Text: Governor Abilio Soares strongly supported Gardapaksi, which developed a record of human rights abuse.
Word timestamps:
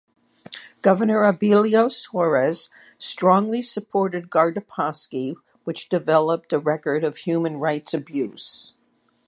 Governor 0.81 1.21
Abilio 1.31 1.85
Soares 1.85 2.69
strongly 2.97 3.61
supported 3.61 4.31
Gardapaksi, 4.31 5.35
which 5.63 5.89
developed 5.89 6.51
a 6.53 6.57
record 6.57 7.03
of 7.03 7.17
human 7.17 7.57
rights 7.57 7.93
abuse. 7.93 8.73